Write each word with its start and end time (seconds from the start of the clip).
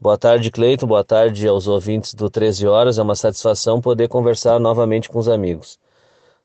Boa 0.00 0.16
tarde, 0.16 0.48
Cleito. 0.52 0.86
Boa 0.86 1.02
tarde 1.02 1.48
aos 1.48 1.66
ouvintes 1.66 2.14
do 2.14 2.30
13 2.30 2.68
Horas. 2.68 2.98
É 2.98 3.02
uma 3.02 3.16
satisfação 3.16 3.80
poder 3.80 4.06
conversar 4.06 4.60
novamente 4.60 5.08
com 5.08 5.18
os 5.18 5.28
amigos. 5.28 5.76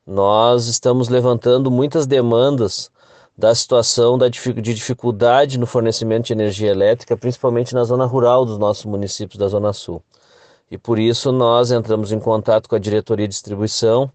Nós 0.07 0.65
estamos 0.65 1.07
levantando 1.07 1.69
muitas 1.69 2.07
demandas 2.07 2.89
da 3.37 3.53
situação 3.53 4.17
de 4.17 4.73
dificuldade 4.73 5.59
no 5.59 5.67
fornecimento 5.67 6.25
de 6.25 6.33
energia 6.33 6.71
elétrica, 6.71 7.15
principalmente 7.15 7.75
na 7.75 7.83
zona 7.83 8.05
rural 8.05 8.43
dos 8.43 8.57
nossos 8.57 8.85
municípios 8.85 9.37
da 9.37 9.47
Zona 9.47 9.71
Sul. 9.71 10.01
E 10.71 10.75
por 10.75 10.97
isso 10.97 11.31
nós 11.31 11.71
entramos 11.71 12.11
em 12.11 12.19
contato 12.19 12.67
com 12.67 12.75
a 12.75 12.79
diretoria 12.79 13.27
de 13.27 13.33
distribuição 13.33 14.11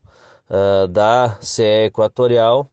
uh, 0.50 0.88
da 0.88 1.38
CE 1.40 1.86
Equatorial, 1.86 2.66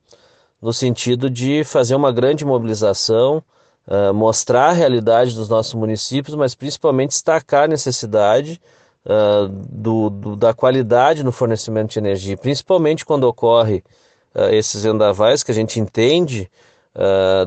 no 0.59 0.73
sentido 0.73 1.29
de 1.29 1.63
fazer 1.63 1.93
uma 1.93 2.11
grande 2.11 2.43
mobilização 2.43 3.43
uh, 3.87 4.13
mostrar 4.13 4.69
a 4.69 4.73
realidade 4.73 5.35
dos 5.35 5.49
nossos 5.49 5.73
municípios, 5.73 6.35
mas 6.35 6.55
principalmente 6.55 7.11
destacar 7.11 7.63
a 7.63 7.67
necessidade 7.67 8.61
uh, 9.05 9.47
do, 9.47 10.09
do, 10.09 10.35
da 10.35 10.53
qualidade 10.53 11.23
no 11.23 11.31
fornecimento 11.31 11.93
de 11.93 11.99
energia, 11.99 12.37
principalmente 12.37 13.05
quando 13.05 13.25
ocorre 13.25 13.83
uh, 14.33 14.49
esses 14.51 14.83
vendavais 14.83 15.43
que 15.43 15.51
a 15.51 15.55
gente 15.55 15.79
entende 15.79 16.49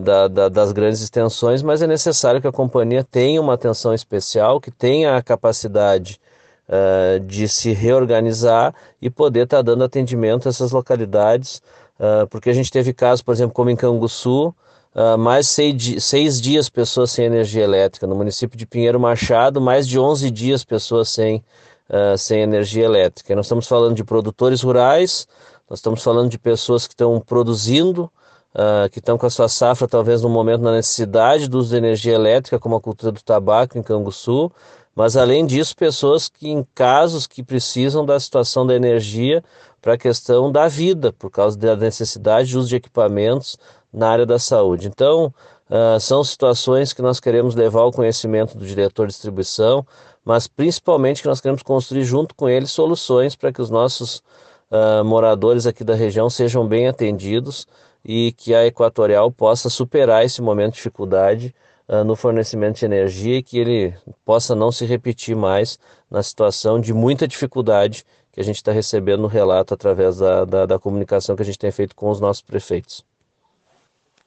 da, 0.04 0.28
da, 0.28 0.48
das 0.50 0.72
grandes 0.72 1.00
extensões, 1.00 1.62
mas 1.62 1.80
é 1.80 1.86
necessário 1.86 2.38
que 2.38 2.46
a 2.46 2.52
companhia 2.52 3.02
tenha 3.02 3.40
uma 3.40 3.54
atenção 3.54 3.94
especial, 3.94 4.60
que 4.60 4.70
tenha 4.70 5.16
a 5.16 5.22
capacidade 5.22 6.20
Uh, 6.70 7.18
de 7.20 7.48
se 7.48 7.72
reorganizar 7.72 8.74
e 9.00 9.08
poder 9.08 9.44
estar 9.44 9.56
tá 9.56 9.62
dando 9.62 9.84
atendimento 9.84 10.46
a 10.46 10.50
essas 10.50 10.70
localidades, 10.70 11.62
uh, 11.98 12.26
porque 12.28 12.50
a 12.50 12.52
gente 12.52 12.70
teve 12.70 12.92
casos, 12.92 13.22
por 13.22 13.32
exemplo, 13.32 13.54
como 13.54 13.70
em 13.70 13.74
Canguçu, 13.74 14.54
uh, 14.94 15.18
mais 15.18 15.48
seis, 15.48 16.04
seis, 16.04 16.40
dias 16.40 16.68
pessoas 16.68 17.10
sem 17.10 17.26
energia 17.26 17.64
elétrica. 17.64 18.06
No 18.06 18.14
município 18.14 18.58
de 18.58 18.66
Pinheiro 18.66 18.98
Machado, 18.98 19.60
mais 19.60 19.86
de 19.86 19.98
11 19.98 20.30
dias 20.30 20.64
pessoas 20.64 21.08
sem, 21.08 21.42
uh, 21.88 22.16
sem 22.16 22.42
energia 22.42 22.84
elétrica. 22.84 23.32
E 23.32 23.36
nós 23.36 23.46
estamos 23.46 23.66
falando 23.66 23.94
de 23.94 24.04
produtores 24.04 24.62
rurais, 24.62 25.26
nós 25.68 25.78
estamos 25.78 26.02
falando 26.02 26.30
de 26.30 26.38
pessoas 26.38 26.86
que 26.86 26.94
estão 26.94 27.20
produzindo, 27.20 28.10
uh, 28.54 28.88
que 28.90 28.98
estão 28.98 29.18
com 29.18 29.26
a 29.26 29.30
sua 29.30 29.48
safra 29.48 29.86
talvez 29.86 30.22
no 30.22 30.28
momento 30.28 30.62
na 30.62 30.72
necessidade 30.72 31.48
do 31.48 31.58
uso 31.58 31.70
de 31.70 31.76
energia 31.76 32.14
elétrica, 32.14 32.58
como 32.58 32.76
a 32.76 32.80
cultura 32.80 33.12
do 33.12 33.22
tabaco 33.22 33.78
em 33.78 33.82
Canguçu, 33.82 34.50
mas 34.98 35.16
além 35.16 35.46
disso, 35.46 35.76
pessoas 35.76 36.28
que 36.28 36.48
em 36.48 36.66
casos 36.74 37.24
que 37.24 37.40
precisam 37.40 38.04
da 38.04 38.18
situação 38.18 38.66
da 38.66 38.74
energia 38.74 39.44
para 39.80 39.94
a 39.94 39.96
questão 39.96 40.50
da 40.50 40.66
vida, 40.66 41.12
por 41.12 41.30
causa 41.30 41.56
da 41.56 41.76
necessidade 41.76 42.48
de 42.48 42.58
uso 42.58 42.68
de 42.68 42.74
equipamentos 42.74 43.56
na 43.92 44.10
área 44.10 44.26
da 44.26 44.40
saúde. 44.40 44.88
Então, 44.88 45.32
uh, 45.70 46.00
são 46.00 46.24
situações 46.24 46.92
que 46.92 47.00
nós 47.00 47.20
queremos 47.20 47.54
levar 47.54 47.82
ao 47.82 47.92
conhecimento 47.92 48.58
do 48.58 48.66
diretor 48.66 49.06
de 49.06 49.12
distribuição, 49.12 49.86
mas 50.24 50.48
principalmente 50.48 51.22
que 51.22 51.28
nós 51.28 51.40
queremos 51.40 51.62
construir 51.62 52.02
junto 52.02 52.34
com 52.34 52.48
ele 52.48 52.66
soluções 52.66 53.36
para 53.36 53.52
que 53.52 53.62
os 53.62 53.70
nossos 53.70 54.16
uh, 54.68 55.04
moradores 55.04 55.64
aqui 55.64 55.84
da 55.84 55.94
região 55.94 56.28
sejam 56.28 56.66
bem 56.66 56.88
atendidos 56.88 57.68
e 58.04 58.32
que 58.32 58.52
a 58.52 58.66
Equatorial 58.66 59.30
possa 59.30 59.70
superar 59.70 60.24
esse 60.24 60.42
momento 60.42 60.72
de 60.72 60.78
dificuldade 60.78 61.54
uh, 61.88 62.04
no 62.04 62.14
fornecimento 62.14 62.78
de 62.78 62.84
energia 62.84 63.38
e 63.38 63.42
que 63.42 63.58
ele 63.58 63.94
possa 64.24 64.54
não 64.54 64.70
se 64.70 64.84
repetir 64.84 65.34
mais 65.34 65.78
na 66.10 66.22
situação 66.22 66.80
de 66.80 66.92
muita 66.92 67.26
dificuldade 67.26 68.04
que 68.32 68.40
a 68.40 68.44
gente 68.44 68.56
está 68.56 68.72
recebendo 68.72 69.22
no 69.22 69.28
relato 69.28 69.74
através 69.74 70.18
da, 70.18 70.44
da, 70.44 70.66
da 70.66 70.78
comunicação 70.78 71.34
que 71.34 71.42
a 71.42 71.44
gente 71.44 71.58
tem 71.58 71.70
feito 71.72 71.96
com 71.96 72.10
os 72.10 72.20
nossos 72.20 72.42
prefeitos. 72.42 73.04